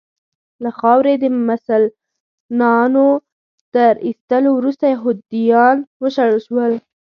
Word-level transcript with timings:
له 0.63 0.69
خاورې 0.79 1.13
د 1.19 1.25
مسلنانو 1.49 3.07
تر 3.73 3.93
ایستلو 4.07 4.49
وروسته 4.55 4.83
یهودیان 4.93 5.77
وشړل 6.01 6.39
شول. 6.47 6.73